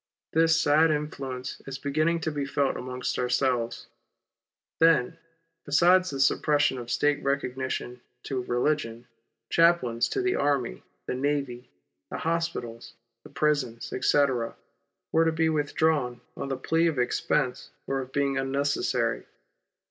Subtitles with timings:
[0.33, 3.85] This sad influence is beginning to be felt amongst ourselves.
[4.79, 5.19] Then,
[5.63, 9.05] besides the suppression of State recognition to religion,
[9.51, 11.69] chaplains to the army, the navy,
[12.09, 14.55] the hospitals, the prisons, etc.,
[15.11, 19.27] were to be with drawn on the plea of expense or of being unnecessary.